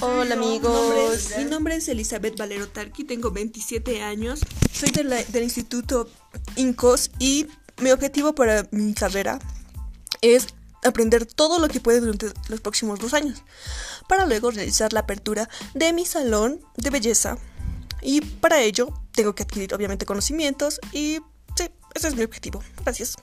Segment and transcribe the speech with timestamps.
[0.00, 1.30] Hola amigos.
[1.36, 4.40] Mi nombre es Elizabeth Valero Tarqui, tengo 27 años,
[4.72, 6.08] soy de la- del Instituto
[6.56, 7.46] INCOS y
[7.78, 9.38] mi objetivo para mi carrera
[10.20, 10.46] es
[10.84, 13.42] aprender todo lo que pueda durante los próximos dos años,
[14.08, 17.36] para luego realizar la apertura de mi salón de belleza.
[18.00, 21.18] Y para ello tengo que adquirir obviamente conocimientos y
[21.56, 21.64] sí,
[21.94, 22.62] ese es mi objetivo.
[22.84, 23.16] Gracias.